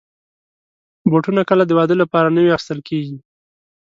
[1.11, 3.17] بوټونه کله د واده لپاره نوي اخیستل کېږي.